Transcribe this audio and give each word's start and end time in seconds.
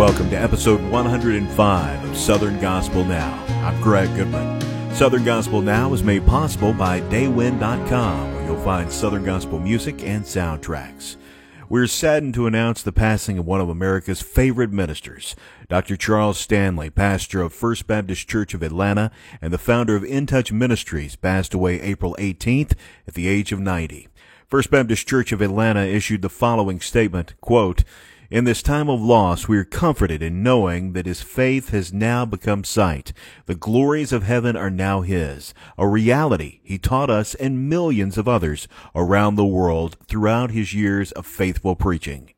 welcome 0.00 0.30
to 0.30 0.34
episode 0.34 0.80
105 0.90 2.04
of 2.08 2.16
Southern 2.16 2.58
Gospel 2.58 3.04
Now. 3.04 3.44
I'm 3.66 3.78
Greg 3.82 4.08
Goodman. 4.16 4.58
Southern 4.94 5.24
Gospel 5.24 5.60
Now 5.60 5.92
is 5.92 6.02
made 6.02 6.26
possible 6.26 6.72
by 6.72 7.02
Daywind.com, 7.02 8.34
where 8.34 8.44
you'll 8.46 8.62
find 8.62 8.90
Southern 8.90 9.26
Gospel 9.26 9.58
music 9.58 10.02
and 10.02 10.24
soundtracks. 10.24 11.16
We're 11.68 11.86
saddened 11.86 12.32
to 12.32 12.46
announce 12.46 12.82
the 12.82 12.92
passing 12.92 13.36
of 13.36 13.44
one 13.44 13.60
of 13.60 13.68
America's 13.68 14.22
favorite 14.22 14.72
ministers, 14.72 15.36
Dr. 15.68 15.98
Charles 15.98 16.38
Stanley, 16.38 16.88
pastor 16.88 17.42
of 17.42 17.52
First 17.52 17.86
Baptist 17.86 18.26
Church 18.26 18.54
of 18.54 18.62
Atlanta 18.62 19.10
and 19.42 19.52
the 19.52 19.58
founder 19.58 19.96
of 19.96 20.04
In 20.04 20.24
Touch 20.24 20.50
Ministries, 20.50 21.14
passed 21.14 21.52
away 21.52 21.78
April 21.78 22.16
18th 22.18 22.72
at 23.06 23.12
the 23.12 23.28
age 23.28 23.52
of 23.52 23.60
90. 23.60 24.08
First 24.48 24.70
Baptist 24.70 25.06
Church 25.06 25.30
of 25.30 25.42
Atlanta 25.42 25.82
issued 25.82 26.22
the 26.22 26.30
following 26.30 26.80
statement, 26.80 27.34
quote, 27.42 27.84
in 28.30 28.44
this 28.44 28.62
time 28.62 28.88
of 28.88 29.00
loss, 29.00 29.48
we 29.48 29.58
are 29.58 29.64
comforted 29.64 30.22
in 30.22 30.42
knowing 30.42 30.92
that 30.92 31.06
his 31.06 31.20
faith 31.20 31.70
has 31.70 31.92
now 31.92 32.24
become 32.24 32.62
sight. 32.62 33.12
The 33.46 33.56
glories 33.56 34.12
of 34.12 34.22
heaven 34.22 34.56
are 34.56 34.70
now 34.70 35.00
his, 35.00 35.52
a 35.76 35.88
reality 35.88 36.60
he 36.62 36.78
taught 36.78 37.10
us 37.10 37.34
and 37.34 37.68
millions 37.68 38.16
of 38.16 38.28
others 38.28 38.68
around 38.94 39.34
the 39.34 39.44
world 39.44 39.96
throughout 40.06 40.52
his 40.52 40.72
years 40.72 41.10
of 41.12 41.26
faithful 41.26 41.74
preaching. 41.74 42.32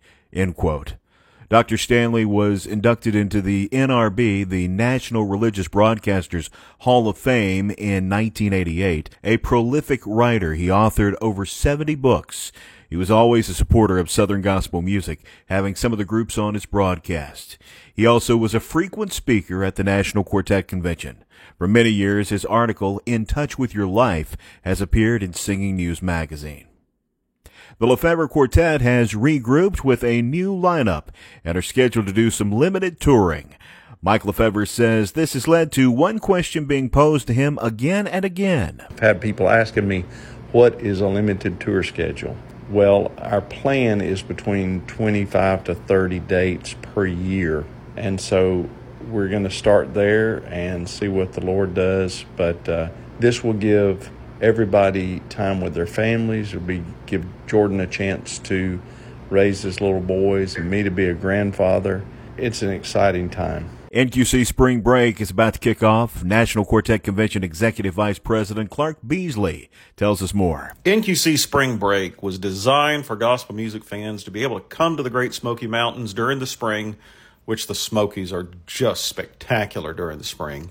Dr. 1.50 1.77
Stanley 1.77 2.24
was 2.24 2.64
inducted 2.64 3.14
into 3.14 3.42
the 3.42 3.69
NRB, 3.69 4.48
the 4.48 4.69
National 4.69 5.27
Religious 5.27 5.69
Broadcasters 5.69 6.48
Hall 6.78 7.11
of 7.11 7.19
Fame, 7.19 7.70
in 7.72 8.09
1988. 8.09 9.11
A 9.22 9.36
prolific 9.36 10.00
writer, 10.06 10.55
he 10.55 10.69
authored 10.69 11.14
over 11.20 11.45
70 11.45 11.95
books. 11.97 12.52
He 12.93 12.98
was 12.98 13.11
always 13.11 13.48
a 13.48 13.55
supporter 13.55 13.97
of 13.97 14.11
Southern 14.11 14.43
gospel 14.43 14.83
music, 14.83 15.21
having 15.47 15.75
some 15.75 15.93
of 15.93 15.98
the 15.98 16.05
groups 16.05 16.37
on 16.37 16.53
his 16.53 16.67
broadcast. 16.67 17.57
He 17.95 18.05
also 18.05 18.37
was 18.37 18.55
a 18.55 18.61
frequent 18.61 19.15
speaker 19.15 19.65
at 19.65 19.77
the 19.77 19.83
National 19.83 20.25
Quartet 20.25 20.69
Convention. 20.69 21.25
For 21.57 21.67
many 21.67 21.89
years, 21.89 22.29
his 22.29 22.45
article, 22.45 23.01
In 23.07 23.25
Touch 23.25 23.59
with 23.59 23.75
Your 23.75 23.87
Life, 23.87 24.37
has 24.61 24.83
appeared 24.83 25.23
in 25.23 25.33
Singing 25.33 25.77
News 25.77 26.03
magazine. 26.03 26.67
The 27.79 27.87
Lefevre 27.87 28.29
Quartet 28.29 28.83
has 28.83 29.15
regrouped 29.15 29.83
with 29.83 30.05
a 30.05 30.20
new 30.20 30.55
lineup 30.55 31.07
and 31.43 31.57
are 31.57 31.63
scheduled 31.63 32.09
to 32.09 32.13
do 32.13 32.31
some 32.31 32.53
limited 32.53 33.01
touring. 33.01 33.55
Mike 34.03 34.27
Lefevre 34.27 34.67
says 34.67 35.13
this 35.13 35.33
has 35.33 35.48
led 35.48 35.73
to 35.73 35.91
one 35.91 36.19
question 36.19 36.67
being 36.67 36.91
posed 36.91 37.27
to 37.29 37.33
him 37.33 37.59
again 37.63 38.07
and 38.07 38.27
again. 38.27 38.85
I've 38.91 39.01
had 39.01 39.20
people 39.23 39.48
asking 39.48 39.89
me, 39.89 40.05
what 40.53 40.79
is 40.83 41.01
a 41.01 41.09
limited 41.09 41.59
tour 41.59 41.83
schedule? 41.83 42.37
Well, 42.73 43.12
our 43.19 43.42
plan 43.42 44.01
is 44.01 44.23
between 44.23 44.81
25 44.87 45.65
to 45.65 45.75
30 45.75 46.20
dates 46.20 46.75
per 46.81 47.05
year. 47.05 47.67
And 47.98 48.19
so 48.19 48.67
we're 49.11 49.29
going 49.29 49.45
to 49.45 49.51
start 49.51 49.92
there 49.92 50.39
and 50.47 50.89
see 50.89 51.09
what 51.09 51.34
the 51.34 51.45
Lord 51.45 51.75
does. 51.75 52.25
But 52.34 52.67
uh, 52.67 52.89
this 53.20 53.45
will 53.45 53.53
give 53.53 54.11
everybody 54.41 55.20
time 55.29 55.61
with 55.61 55.75
their 55.75 55.87
families. 55.87 56.55
It'll 56.55 56.67
be 56.67 56.83
give 57.05 57.27
Jordan 57.47 57.79
a 57.79 57.87
chance 57.87 58.39
to 58.39 58.81
raise 59.29 59.61
his 59.61 59.83
little 59.83 60.01
boys 60.01 60.57
and 60.57 60.70
me 60.70 60.83
to 60.83 60.91
be 60.91 61.05
a 61.05 61.14
grandfather. 61.14 62.03
It's 62.38 62.62
an 62.62 62.70
exciting 62.70 63.28
time. 63.28 63.69
NQC 63.92 64.47
Spring 64.47 64.80
Break 64.80 65.20
is 65.20 65.30
about 65.30 65.52
to 65.52 65.61
kick 65.61 65.83
off. 65.83 66.25
National 66.25 66.64
Quartet 66.64 67.02
Convention 67.02 67.44
Executive 67.44 67.92
Vice 67.92 68.19
President 68.19 68.70
Clark 68.70 68.97
Beasley 69.06 69.70
tells 69.97 70.22
us 70.22 70.33
more. 70.33 70.72
NQC 70.86 71.39
Spring 71.39 71.77
Break 71.77 72.22
was 72.22 72.39
designed 72.39 73.05
for 73.05 73.16
gospel 73.16 73.55
music 73.55 73.84
fans 73.84 74.24
to 74.24 74.30
be 74.30 74.42
able 74.42 74.58
to 74.58 74.66
come 74.66 74.97
to 74.97 75.02
the 75.02 75.11
Great 75.11 75.34
Smoky 75.34 75.67
Mountains 75.67 76.14
during 76.14 76.39
the 76.39 76.46
spring, 76.46 76.96
which 77.45 77.67
the 77.67 77.74
Smokies 77.74 78.33
are 78.33 78.48
just 78.67 79.05
spectacular 79.05 79.92
during 79.92 80.17
the 80.17 80.24
spring. 80.24 80.70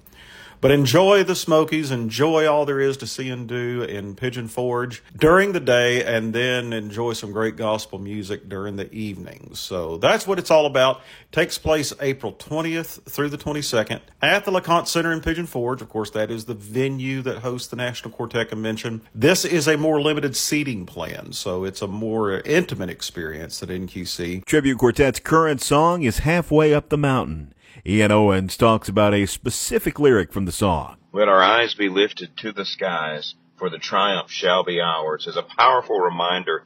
But 0.62 0.70
enjoy 0.70 1.24
the 1.24 1.36
Smokies, 1.36 1.90
enjoy 1.90 2.48
all 2.48 2.68
there 2.68 2.80
is 2.80 2.96
to 2.98 3.08
see 3.08 3.30
and 3.30 3.48
do 3.48 3.82
in 3.82 4.16
Pigeon 4.16 4.48
Forge 4.48 5.04
during 5.18 5.54
the 5.54 5.60
day, 5.60 6.04
and 6.04 6.34
then 6.34 6.72
enjoy 6.72 7.14
some 7.14 7.32
great 7.32 7.56
gospel 7.56 7.98
music 7.98 8.48
during 8.48 8.76
the 8.76 8.92
evening. 8.94 9.56
So 9.56 9.98
that's 9.98 10.28
what 10.28 10.38
it's 10.38 10.52
all 10.52 10.68
about. 10.68 10.98
It 10.98 11.32
takes 11.32 11.58
place 11.58 11.94
April 12.00 12.34
20th 12.34 13.10
through 13.10 13.30
the 13.30 13.40
22nd 13.40 14.02
at 14.22 14.46
the 14.46 14.52
LeConte 14.52 14.88
Center 14.88 15.12
in 15.12 15.22
Pigeon 15.22 15.48
Forge. 15.48 15.82
Of 15.82 15.90
course, 15.90 16.12
that 16.12 16.30
is 16.30 16.46
the 16.46 16.54
venue 16.54 17.24
that 17.24 17.40
hosts 17.40 17.68
the 17.68 17.76
National 17.76 18.12
Quartet 18.12 18.50
Convention. 18.50 19.02
This 19.16 19.44
is 19.44 19.68
a 19.68 19.78
more 19.78 20.00
limited 20.00 20.36
seating 20.36 20.86
plan, 20.86 21.34
so 21.34 21.64
it's 21.64 21.82
a 21.82 21.88
more 21.88 22.40
intimate 22.42 22.92
experience 22.92 23.64
at 23.64 23.70
NQC. 23.70 24.46
Tribute 24.46 24.78
Quartet's 24.78 25.20
current 25.20 25.60
song 25.60 26.04
is 26.04 26.20
Halfway 26.20 26.72
Up 26.72 26.90
the 26.90 26.98
Mountain. 27.00 27.56
Ian 27.84 28.12
Owens 28.12 28.58
talks 28.58 28.88
about 28.90 29.16
a 29.16 29.26
specific 29.26 30.00
lyric 30.00 30.32
from 30.32 30.46
the 30.46 30.52
song. 30.52 30.98
Let 31.12 31.28
our 31.28 31.42
eyes 31.42 31.74
be 31.74 31.90
lifted 31.90 32.38
to 32.38 32.52
the 32.52 32.64
skies, 32.64 33.34
for 33.58 33.72
the 33.72 33.80
triumph 33.80 34.30
shall 34.30 34.64
be 34.64 34.80
ours, 34.80 35.26
is 35.26 35.36
a 35.36 35.42
powerful 35.58 36.00
reminder 36.00 36.64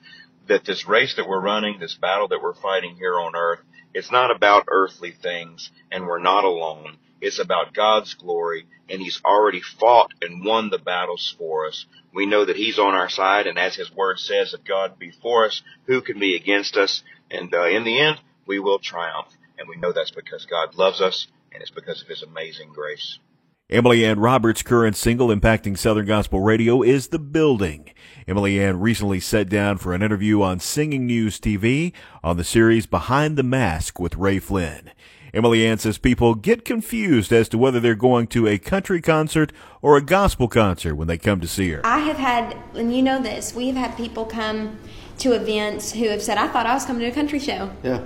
that 0.47 0.65
this 0.65 0.89
race 0.89 1.15
that 1.15 1.27
we're 1.27 1.39
running, 1.39 1.79
this 1.79 1.95
battle 1.95 2.27
that 2.27 2.41
we're 2.41 2.53
fighting 2.53 2.97
here 2.97 3.17
on 3.17 3.33
earth, 3.33 3.61
it's 3.93 4.11
not 4.11 4.29
about 4.29 4.65
earthly 4.67 5.11
things, 5.11 5.71
and 5.89 6.05
we're 6.05 6.19
not 6.19 6.43
alone. 6.43 6.97
It's 7.21 7.39
about 7.39 7.73
God's 7.73 8.13
glory, 8.15 8.67
and 8.89 9.01
He's 9.01 9.21
already 9.23 9.61
fought 9.61 10.11
and 10.21 10.43
won 10.43 10.69
the 10.69 10.79
battles 10.79 11.33
for 11.37 11.65
us. 11.65 11.85
We 12.13 12.25
know 12.25 12.43
that 12.43 12.57
He's 12.57 12.77
on 12.77 12.93
our 12.93 13.09
side, 13.09 13.47
and 13.47 13.57
as 13.57 13.75
His 13.75 13.89
Word 13.89 14.19
says, 14.19 14.53
if 14.53 14.65
God 14.65 14.99
be 14.99 15.11
for 15.11 15.45
us, 15.45 15.61
who 15.85 16.01
can 16.01 16.19
be 16.19 16.35
against 16.35 16.75
us? 16.75 17.03
And 17.31 17.53
uh, 17.53 17.67
in 17.67 17.85
the 17.85 18.01
end, 18.01 18.19
we 18.45 18.59
will 18.59 18.79
triumph. 18.79 19.27
And 19.57 19.67
we 19.69 19.77
know 19.77 19.91
that's 19.91 20.11
because 20.11 20.45
God 20.45 20.75
loves 20.75 21.01
us 21.01 21.27
and 21.51 21.61
it's 21.61 21.71
because 21.71 22.01
of 22.01 22.07
his 22.07 22.23
amazing 22.23 22.71
grace. 22.73 23.19
Emily 23.67 24.05
Ann 24.05 24.19
Roberts' 24.19 24.61
current 24.61 24.95
single 24.95 25.29
impacting 25.29 25.75
Southern 25.75 26.05
Gospel 26.05 26.39
Radio 26.39 26.83
is 26.83 27.07
The 27.07 27.17
Building. 27.17 27.89
Emily 28.27 28.61
Ann 28.61 28.79
recently 28.79 29.19
sat 29.19 29.49
down 29.49 29.79
for 29.79 29.95
an 29.95 30.03
interview 30.03 30.43
on 30.43 30.59
Singing 30.59 31.07
News 31.07 31.39
TV 31.39 31.91
on 32.23 32.37
the 32.37 32.43
series 32.43 32.85
Behind 32.85 33.37
the 33.37 33.43
Mask 33.43 33.99
with 33.99 34.17
Ray 34.17 34.37
Flynn. 34.37 34.91
Emily 35.33 35.65
Ann 35.65 35.79
says 35.79 35.97
people 35.97 36.35
get 36.35 36.63
confused 36.63 37.33
as 37.33 37.49
to 37.49 37.57
whether 37.57 37.79
they're 37.79 37.95
going 37.95 38.27
to 38.27 38.47
a 38.47 38.59
country 38.59 39.01
concert 39.01 39.51
or 39.81 39.97
a 39.97 40.01
gospel 40.01 40.47
concert 40.47 40.93
when 40.93 41.07
they 41.07 41.17
come 41.17 41.41
to 41.41 41.47
see 41.47 41.71
her. 41.71 41.81
I 41.83 41.99
have 41.99 42.17
had, 42.17 42.55
and 42.75 42.95
you 42.95 43.01
know 43.01 43.19
this, 43.19 43.55
we 43.55 43.65
have 43.67 43.75
had 43.75 43.97
people 43.97 44.25
come 44.25 44.77
to 45.17 45.31
events 45.31 45.91
who 45.91 46.07
have 46.09 46.21
said, 46.21 46.37
I 46.37 46.47
thought 46.49 46.67
I 46.67 46.75
was 46.75 46.85
coming 46.85 47.01
to 47.01 47.07
a 47.07 47.11
country 47.11 47.39
show. 47.39 47.71
Yeah 47.81 48.05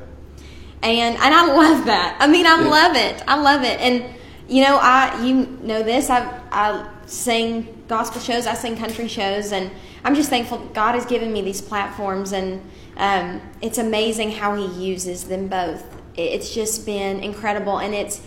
and 0.81 1.17
and 1.17 1.34
I 1.34 1.45
love 1.47 1.85
that. 1.85 2.17
I 2.19 2.28
mean, 2.28 2.45
I 2.45 2.62
yeah. 2.62 2.67
love 2.67 2.95
it. 2.95 3.23
I 3.28 3.40
love 3.40 3.63
it. 3.63 3.79
And 3.79 4.06
you 4.47 4.63
know, 4.63 4.78
I 4.81 5.23
you 5.23 5.45
know 5.62 5.84
this. 5.84 6.09
I 6.09 6.41
I 6.51 6.90
sing 7.06 7.84
gospel 7.88 8.22
shows. 8.22 8.47
I 8.47 8.53
sing 8.53 8.78
country 8.78 9.07
shows, 9.07 9.51
and 9.51 9.72
I'm 10.03 10.16
just 10.16 10.29
thankful 10.29 10.59
God 10.73 10.95
has 10.95 11.06
given 11.06 11.34
me 11.34 11.41
these 11.41 11.62
platforms, 11.62 12.31
and 12.31 12.62
um, 12.97 13.41
it's 13.62 13.78
amazing 13.78 14.31
how 14.31 14.56
He 14.56 14.66
uses 14.85 15.25
them 15.25 15.47
both. 15.47 15.84
It's 16.16 16.53
just 16.53 16.85
been 16.85 17.22
incredible, 17.22 17.79
and 17.79 17.94
it's 17.94 18.22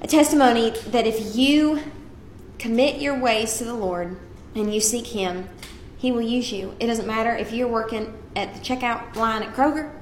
a 0.00 0.06
testimony 0.06 0.70
that 0.88 1.06
if 1.06 1.36
you 1.36 1.82
commit 2.58 3.00
your 3.00 3.18
ways 3.18 3.58
to 3.58 3.64
the 3.64 3.74
Lord 3.74 4.16
and 4.54 4.72
you 4.72 4.80
seek 4.80 5.08
Him, 5.08 5.48
He 5.98 6.10
will 6.10 6.22
use 6.22 6.52
you. 6.52 6.74
It 6.80 6.86
doesn't 6.86 7.06
matter 7.06 7.34
if 7.34 7.52
you're 7.52 7.68
working 7.68 8.16
at 8.34 8.54
the 8.54 8.60
checkout 8.60 9.16
line 9.16 9.42
at 9.42 9.54
Kroger, 9.54 9.92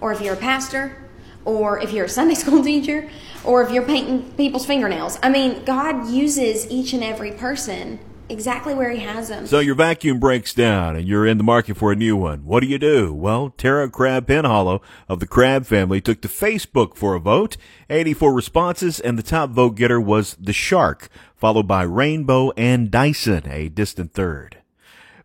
or 0.00 0.12
if 0.12 0.20
you're 0.20 0.34
a 0.34 0.38
pastor, 0.38 1.07
or 1.48 1.80
if 1.80 1.92
you're 1.92 2.04
a 2.04 2.08
Sunday 2.08 2.34
school 2.42 2.62
teacher, 2.62 3.08
or 3.44 3.62
if 3.62 3.70
you're 3.70 3.84
painting 3.84 4.30
people's 4.32 4.66
fingernails. 4.66 5.18
I 5.22 5.30
mean, 5.30 5.64
God 5.64 6.08
uses 6.08 6.70
each 6.70 6.92
and 6.92 7.02
every 7.02 7.32
person 7.32 7.98
exactly 8.28 8.74
where 8.74 8.90
He 8.90 9.00
has 9.00 9.28
them. 9.28 9.46
So 9.46 9.58
your 9.58 9.74
vacuum 9.74 10.20
breaks 10.20 10.52
down 10.52 10.96
and 10.96 11.08
you're 11.08 11.26
in 11.26 11.38
the 11.38 11.44
market 11.44 11.78
for 11.78 11.90
a 11.90 11.96
new 11.96 12.14
one. 12.14 12.44
What 12.44 12.60
do 12.60 12.66
you 12.66 12.78
do? 12.78 13.14
Well, 13.14 13.54
Tara 13.56 13.88
Crabb 13.88 14.26
Penhollow 14.26 14.82
of 15.08 15.20
the 15.20 15.26
Crabb 15.26 15.64
family 15.64 16.02
took 16.02 16.20
to 16.20 16.28
Facebook 16.28 16.94
for 16.94 17.14
a 17.14 17.20
vote. 17.20 17.56
84 17.88 18.34
responses, 18.34 19.00
and 19.00 19.18
the 19.18 19.22
top 19.22 19.48
vote 19.50 19.76
getter 19.76 19.98
was 19.98 20.36
the 20.38 20.52
Shark, 20.52 21.08
followed 21.34 21.66
by 21.66 21.82
Rainbow 21.82 22.50
and 22.58 22.90
Dyson, 22.90 23.48
a 23.48 23.70
distant 23.70 24.12
third. 24.12 24.58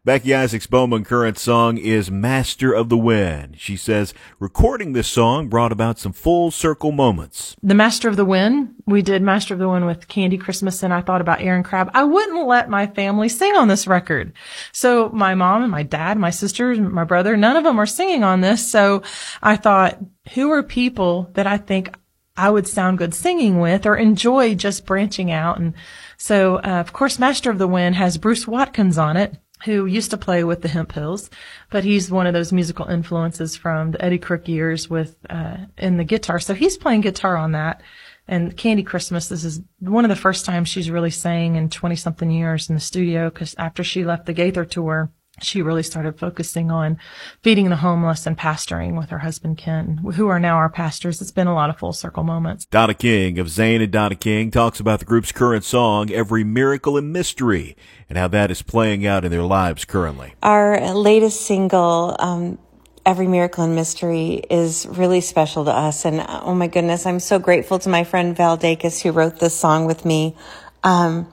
Becky 0.06 0.36
Isaacs 0.36 0.68
Bowman 0.68 1.06
current 1.06 1.38
song 1.38 1.78
is 1.78 2.12
Master 2.12 2.74
of 2.74 2.90
the 2.90 2.98
Wind. 2.98 3.56
She 3.58 3.78
says 3.78 4.14
recording 4.38 4.92
this 4.92 5.08
song 5.08 5.48
brought 5.48 5.72
about 5.72 5.98
some 5.98 6.12
full 6.12 6.52
circle 6.52 6.92
moments. 6.92 7.56
The 7.64 7.74
Master 7.74 8.10
of 8.10 8.18
the 8.18 8.26
Wind, 8.26 8.76
we 8.86 9.02
did 9.02 9.22
Master 9.22 9.54
of 9.54 9.62
the 9.62 9.70
Wind 9.70 9.86
with 9.86 10.10
Candy 10.10 10.38
Christmas 10.38 10.84
and 10.84 10.94
I 10.94 11.00
thought 11.00 11.22
about 11.22 11.40
Aaron 11.40 11.64
Crabb. 11.64 11.90
I 11.94 12.04
wouldn't 12.04 12.46
let 12.46 12.70
my 12.70 12.86
family 12.86 13.30
sing 13.30 13.56
on 13.56 13.70
this 13.70 13.88
record. 13.88 14.34
So 14.74 15.08
my 15.08 15.36
mom 15.36 15.62
and 15.64 15.72
my 15.72 15.84
dad, 15.84 16.18
my 16.18 16.32
sisters, 16.32 16.78
my 16.82 17.06
brother, 17.06 17.38
none 17.38 17.56
of 17.56 17.64
them 17.64 17.80
are 17.80 17.86
singing 17.86 18.26
on 18.26 18.42
this. 18.42 18.70
So 18.70 19.04
I 19.42 19.56
thought, 19.56 20.00
who 20.34 20.52
are 20.52 20.64
people 20.64 21.32
that 21.36 21.48
I 21.48 21.56
think 21.56 21.96
I 22.36 22.50
would 22.50 22.68
sound 22.68 22.98
good 22.98 23.14
singing 23.14 23.62
with 23.62 23.86
or 23.86 23.96
enjoy 23.96 24.56
just 24.56 24.86
branching 24.86 25.32
out. 25.32 25.60
And 25.60 25.76
so, 26.18 26.58
uh, 26.58 26.82
of 26.82 26.92
course, 26.92 27.20
Master 27.20 27.50
of 27.50 27.58
the 27.58 27.70
Wind 27.70 27.96
has 27.96 28.18
Bruce 28.18 28.46
Watkins 28.46 28.98
on 28.98 29.16
it 29.16 29.38
who 29.65 29.86
used 29.86 30.12
to 30.12 30.18
play 30.18 30.44
with 30.44 30.62
the 30.62 30.68
Hemphills, 30.68 31.30
but 31.69 31.83
he's 31.83 32.12
one 32.12 32.27
of 32.27 32.33
those 32.33 32.51
musical 32.51 32.86
influences 32.88 33.56
from 33.56 33.92
the 33.92 34.04
Eddie 34.04 34.18
Crook 34.18 34.48
years 34.48 34.89
with 34.89 35.15
uh, 35.30 35.57
in 35.77 35.98
the 35.98 36.04
guitar. 36.04 36.39
So 36.39 36.54
he's 36.54 36.77
playing 36.77 37.01
guitar 37.01 37.38
on 37.38 37.54
that. 37.54 37.81
And 38.27 38.56
Candy 38.56 38.83
Christmas, 38.83 39.27
this 39.27 39.44
is 39.44 39.62
one 39.80 40.06
of 40.06 40.10
the 40.10 40.15
first 40.15 40.45
times 40.45 40.69
she's 40.69 40.89
really 40.89 41.10
sang 41.10 41.56
in 41.56 41.69
20 41.69 41.95
something 41.95 42.31
years 42.31 42.69
in 42.69 42.75
the 42.75 42.81
studio 42.81 43.30
because 43.30 43.54
after 43.57 43.83
she 43.83 44.06
left 44.06 44.25
the 44.25 44.33
Gaither 44.33 44.63
tour, 44.63 45.12
she 45.42 45.62
really 45.62 45.84
started 45.84 46.20
focusing 46.20 46.70
on 46.70 46.98
feeding 47.42 47.70
the 47.70 47.78
homeless 47.78 48.28
and 48.28 48.38
pastoring 48.38 48.98
with 48.98 49.10
her 49.10 49.20
husband 49.20 49.58
Ken, 49.58 49.98
who 50.16 50.28
are 50.28 50.40
now 50.40 50.56
our 50.56 50.70
pastors. 50.70 51.22
It's 51.22 51.32
been 51.32 51.48
a 51.48 51.56
lot 51.56 51.70
of 51.70 51.78
full 51.78 51.94
circle 51.94 52.24
moments. 52.24 52.66
Donna 52.66 52.94
King 52.94 53.40
of 53.40 53.50
Zane 53.50 53.82
and 53.82 53.92
Donna 53.92 54.16
King 54.16 54.52
talks 54.52 54.80
about 54.80 55.00
the 55.00 55.06
group's 55.06 55.32
current 55.32 55.64
song, 55.64 56.12
Every 56.12 56.44
Miracle 56.44 56.98
and 56.98 57.12
Mystery, 57.12 57.76
and 58.10 58.18
how 58.18 58.28
that 58.28 58.52
is 58.52 58.62
playing 58.62 59.08
out 59.08 59.26
in 59.26 59.32
their 59.32 59.44
lives 59.44 59.86
currently. 59.86 60.36
Our 60.44 60.94
latest 60.94 61.42
single, 61.42 62.16
um, 62.20 62.60
Every 63.06 63.28
Miracle 63.28 63.64
and 63.64 63.76
Mystery 63.76 64.44
is 64.50 64.86
really 64.86 65.20
special 65.20 65.66
to 65.66 65.72
us. 65.72 66.06
And 66.06 66.24
oh 66.28 66.54
my 66.54 66.68
goodness, 66.68 67.06
I'm 67.06 67.20
so 67.20 67.38
grateful 67.40 67.80
to 67.80 67.90
my 67.90 68.04
friend 68.04 68.38
Val 68.38 68.58
Dacus 68.58 69.02
who 69.02 69.12
wrote 69.12 69.40
this 69.40 69.56
song 69.56 69.86
with 69.86 70.06
me. 70.06 70.38
Um, 70.84 71.28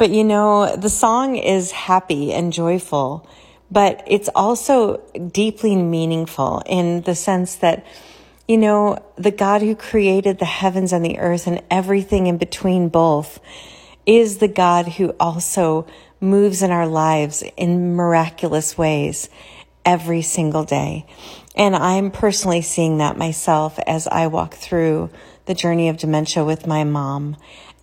but 0.00 0.08
you 0.08 0.24
know, 0.24 0.76
the 0.76 0.88
song 0.88 1.36
is 1.36 1.72
happy 1.72 2.32
and 2.32 2.54
joyful, 2.54 3.28
but 3.70 4.02
it's 4.06 4.30
also 4.34 4.96
deeply 5.30 5.76
meaningful 5.76 6.62
in 6.64 7.02
the 7.02 7.14
sense 7.14 7.56
that, 7.56 7.84
you 8.48 8.56
know, 8.56 9.04
the 9.16 9.30
God 9.30 9.60
who 9.60 9.76
created 9.76 10.38
the 10.38 10.46
heavens 10.46 10.94
and 10.94 11.04
the 11.04 11.18
earth 11.18 11.46
and 11.46 11.62
everything 11.70 12.28
in 12.28 12.38
between 12.38 12.88
both 12.88 13.40
is 14.06 14.38
the 14.38 14.48
God 14.48 14.88
who 14.88 15.14
also 15.20 15.86
moves 16.18 16.62
in 16.62 16.70
our 16.70 16.86
lives 16.86 17.44
in 17.58 17.94
miraculous 17.94 18.78
ways 18.78 19.28
every 19.84 20.22
single 20.22 20.64
day. 20.64 21.04
And 21.54 21.76
I'm 21.76 22.10
personally 22.10 22.62
seeing 22.62 22.98
that 22.98 23.18
myself 23.18 23.78
as 23.86 24.06
I 24.06 24.28
walk 24.28 24.54
through 24.54 25.10
the 25.44 25.54
journey 25.54 25.90
of 25.90 25.98
dementia 25.98 26.42
with 26.42 26.66
my 26.66 26.84
mom. 26.84 27.36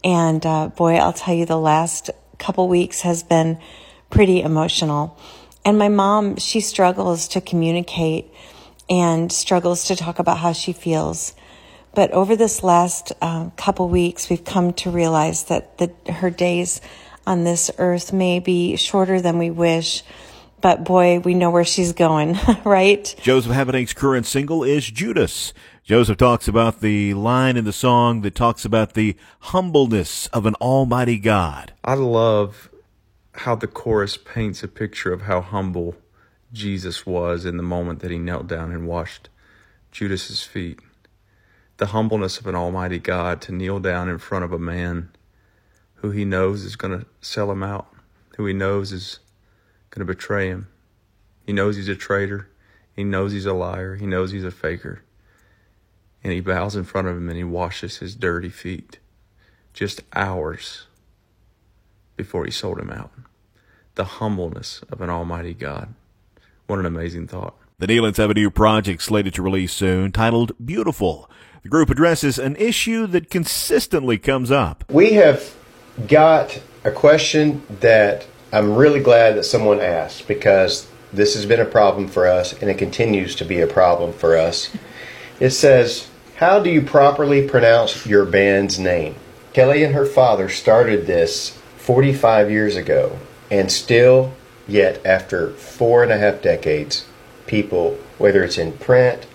And 0.03 0.45
uh, 0.45 0.67
boy, 0.69 0.95
I'll 0.95 1.13
tell 1.13 1.33
you, 1.33 1.45
the 1.45 1.57
last 1.57 2.09
couple 2.37 2.67
weeks 2.67 3.01
has 3.01 3.23
been 3.23 3.59
pretty 4.09 4.41
emotional. 4.41 5.17
And 5.65 5.77
my 5.77 5.89
mom, 5.89 6.37
she 6.37 6.61
struggles 6.61 7.27
to 7.29 7.41
communicate 7.41 8.31
and 8.89 9.31
struggles 9.31 9.85
to 9.85 9.95
talk 9.95 10.19
about 10.19 10.37
how 10.37 10.53
she 10.53 10.71
feels. 10.71 11.33
But 11.93 12.11
over 12.11 12.35
this 12.35 12.63
last 12.63 13.11
uh, 13.21 13.49
couple 13.57 13.89
weeks, 13.89 14.29
we've 14.29 14.45
come 14.45 14.73
to 14.73 14.91
realize 14.91 15.45
that 15.45 15.77
the, 15.77 15.91
her 16.11 16.29
days 16.29 16.79
on 17.25 17.43
this 17.43 17.71
earth 17.77 18.13
may 18.13 18.39
be 18.39 18.75
shorter 18.75 19.19
than 19.19 19.37
we 19.37 19.49
wish. 19.49 20.03
But 20.59 20.83
boy, 20.83 21.19
we 21.19 21.33
know 21.33 21.51
where 21.51 21.65
she's 21.65 21.93
going, 21.93 22.37
right? 22.63 23.13
Joseph 23.21 23.51
Habedank's 23.51 23.93
current 23.93 24.25
single 24.25 24.63
is 24.63 24.89
Judas. 24.89 25.53
Joseph 25.83 26.17
talks 26.17 26.47
about 26.47 26.81
the 26.81 27.13
line 27.13 27.57
in 27.57 27.63
the 27.63 27.73
song 27.73 28.21
that 28.21 28.35
talks 28.35 28.65
about 28.65 28.93
the 28.93 29.15
humbleness 29.39 30.27
of 30.27 30.45
an 30.45 30.55
almighty 30.55 31.17
God. 31.17 31.73
I 31.83 31.93
love 31.93 32.69
how 33.33 33.55
the 33.55 33.67
chorus 33.67 34.17
paints 34.17 34.63
a 34.63 34.67
picture 34.67 35.13
of 35.13 35.21
how 35.21 35.41
humble 35.41 35.95
Jesus 36.51 37.05
was 37.05 37.45
in 37.45 37.57
the 37.57 37.63
moment 37.63 37.99
that 37.99 38.11
he 38.11 38.17
knelt 38.17 38.47
down 38.47 38.71
and 38.71 38.87
washed 38.87 39.29
Judas's 39.91 40.43
feet. 40.43 40.79
The 41.77 41.87
humbleness 41.87 42.39
of 42.39 42.47
an 42.47 42.55
almighty 42.55 42.97
God 42.97 43.41
to 43.41 43.51
kneel 43.51 43.79
down 43.79 44.09
in 44.09 44.17
front 44.17 44.43
of 44.43 44.51
a 44.51 44.59
man 44.59 45.11
who 45.95 46.09
he 46.09 46.25
knows 46.25 46.63
is 46.63 46.75
going 46.75 46.99
to 46.99 47.05
sell 47.21 47.51
him 47.51 47.61
out, 47.61 47.87
who 48.37 48.45
he 48.45 48.53
knows 48.53 48.91
is 48.91 49.19
going 49.89 50.05
to 50.05 50.13
betray 50.13 50.47
him. 50.47 50.67
He 51.45 51.53
knows 51.53 51.75
he's 51.75 51.87
a 51.87 51.95
traitor. 51.95 52.49
He 52.95 53.03
knows 53.03 53.31
he's 53.31 53.45
a 53.45 53.53
liar. 53.53 53.95
He 53.95 54.05
knows 54.05 54.31
he's 54.31 54.43
a 54.43 54.51
faker 54.51 55.03
and 56.27 56.33
he 56.33 56.41
bows 56.41 56.75
in 56.75 56.83
front 56.83 57.07
of 57.07 57.15
him 57.15 57.29
and 57.29 57.37
he 57.37 57.43
washes 57.43 57.97
his 57.97 58.15
dirty 58.15 58.49
feet 58.49 58.99
just 59.73 60.01
hours 60.13 60.87
before 62.15 62.43
he 62.43 62.51
sold 62.51 62.79
him 62.79 62.89
out. 62.89 63.11
The 63.95 64.03
humbleness 64.03 64.81
of 64.91 65.01
an 65.01 65.09
almighty 65.09 65.53
God. 65.53 65.93
What 66.65 66.79
an 66.79 66.85
amazing 66.85 67.27
thought. 67.27 67.55
The 67.79 67.87
Nealons 67.87 68.17
have 68.17 68.29
a 68.29 68.33
new 68.33 68.51
project 68.51 69.03
slated 69.03 69.35
to 69.35 69.41
release 69.41 69.71
soon 69.71 70.11
titled 70.11 70.51
Beautiful. 70.63 71.29
The 71.63 71.69
group 71.69 71.89
addresses 71.89 72.37
an 72.37 72.55
issue 72.57 73.07
that 73.07 73.29
consistently 73.29 74.17
comes 74.17 74.51
up. 74.51 74.83
We 74.89 75.13
have 75.13 75.55
got 76.07 76.61
a 76.83 76.91
question 76.91 77.63
that 77.79 78.27
I'm 78.51 78.75
really 78.75 79.01
glad 79.01 79.35
that 79.35 79.43
someone 79.43 79.81
asked 79.81 80.27
because 80.27 80.87
this 81.11 81.35
has 81.35 81.45
been 81.45 81.59
a 81.59 81.65
problem 81.65 82.07
for 82.07 82.27
us 82.27 82.53
and 82.61 82.69
it 82.69 82.77
continues 82.77 83.35
to 83.35 83.45
be 83.45 83.59
a 83.59 83.67
problem 83.67 84.13
for 84.13 84.37
us. 84.37 84.69
It 85.39 85.51
says, 85.51 86.07
how 86.37 86.59
do 86.59 86.69
you 86.69 86.81
properly 86.81 87.47
pronounce 87.47 88.05
your 88.05 88.25
band's 88.25 88.79
name? 88.79 89.15
Kelly 89.53 89.83
and 89.83 89.93
her 89.93 90.05
father 90.05 90.49
started 90.49 91.07
this 91.07 91.57
45 91.77 92.51
years 92.51 92.75
ago, 92.75 93.17
and 93.49 93.71
still, 93.71 94.33
yet 94.67 95.03
after 95.05 95.51
four 95.51 96.03
and 96.03 96.11
a 96.11 96.17
half 96.17 96.41
decades, 96.41 97.05
people, 97.47 97.97
whether 98.17 98.43
it's 98.43 98.57
in 98.57 98.73
print 98.73 99.25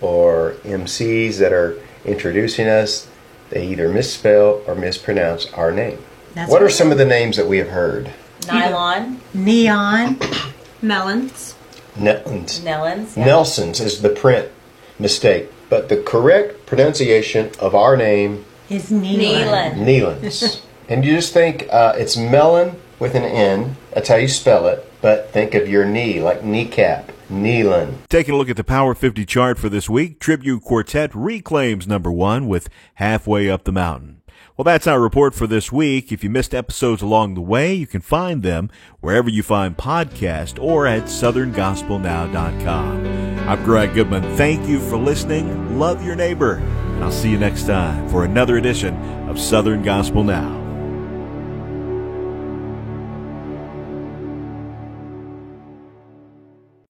or 0.00 0.56
MCs 0.64 1.38
that 1.38 1.52
are 1.52 1.80
introducing 2.04 2.68
us, 2.68 3.08
they 3.50 3.66
either 3.66 3.88
misspell 3.88 4.62
or 4.66 4.74
mispronounce 4.74 5.46
our 5.52 5.72
name. 5.72 5.98
That's 6.34 6.50
what 6.50 6.62
are 6.62 6.68
some 6.68 6.92
of 6.92 6.98
the 6.98 7.04
names 7.04 7.36
that 7.36 7.48
we 7.48 7.58
have 7.58 7.70
heard? 7.70 8.12
Nylon, 8.46 9.20
neon, 9.34 10.18
melons, 10.82 11.54
Nellons. 11.94 12.60
Nellons. 12.60 13.16
Yeah. 13.16 13.24
Nelsons 13.26 13.80
is 13.80 14.00
the 14.02 14.08
print 14.08 14.50
mistake. 14.98 15.50
But 15.68 15.88
the 15.88 16.02
correct 16.02 16.66
pronunciation 16.66 17.50
of 17.58 17.74
our 17.74 17.96
name 17.96 18.44
is 18.68 18.90
Neelan. 18.90 19.76
Neelan's. 19.76 20.62
and 20.88 21.04
you 21.04 21.14
just 21.14 21.32
think 21.32 21.68
uh, 21.70 21.94
it's 21.96 22.16
melon 22.16 22.76
with 22.98 23.14
an 23.14 23.24
N. 23.24 23.76
That's 23.92 24.08
how 24.08 24.16
you 24.16 24.28
spell 24.28 24.66
it. 24.68 24.86
But 25.00 25.30
think 25.30 25.54
of 25.54 25.68
your 25.68 25.84
knee, 25.84 26.20
like 26.20 26.44
kneecap. 26.44 27.12
Neelan. 27.30 27.94
Taking 28.08 28.34
a 28.34 28.36
look 28.36 28.50
at 28.50 28.56
the 28.56 28.64
Power 28.64 28.92
50 28.92 29.24
chart 29.24 29.56
for 29.56 29.68
this 29.68 29.88
week, 29.88 30.18
Tribute 30.18 30.62
Quartet 30.62 31.14
reclaims 31.14 31.86
number 31.86 32.10
one 32.10 32.48
with 32.48 32.68
Halfway 32.94 33.48
Up 33.48 33.62
the 33.62 33.70
Mountain. 33.70 34.19
Well, 34.60 34.64
that's 34.64 34.86
our 34.86 35.00
report 35.00 35.34
for 35.34 35.46
this 35.46 35.72
week. 35.72 36.12
If 36.12 36.22
you 36.22 36.28
missed 36.28 36.54
episodes 36.54 37.00
along 37.00 37.32
the 37.32 37.40
way, 37.40 37.72
you 37.72 37.86
can 37.86 38.02
find 38.02 38.42
them 38.42 38.68
wherever 39.00 39.30
you 39.30 39.42
find 39.42 39.74
podcasts 39.74 40.62
or 40.62 40.86
at 40.86 41.04
southerngospelnow.com. 41.04 43.48
I'm 43.48 43.64
Greg 43.64 43.94
Goodman. 43.94 44.36
Thank 44.36 44.68
you 44.68 44.78
for 44.78 44.98
listening. 44.98 45.78
Love 45.78 46.04
your 46.04 46.14
neighbor. 46.14 46.56
And 46.56 47.02
I'll 47.02 47.10
see 47.10 47.30
you 47.30 47.38
next 47.38 47.66
time 47.66 48.06
for 48.10 48.26
another 48.26 48.58
edition 48.58 48.94
of 49.30 49.40
Southern 49.40 49.82
Gospel 49.82 50.24
Now. 50.24 50.59